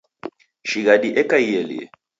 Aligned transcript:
Shighadi 0.69 1.09
eka 1.21 1.37
ieliye 1.45 1.85